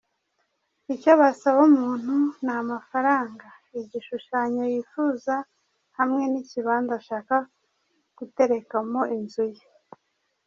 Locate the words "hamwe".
5.97-6.23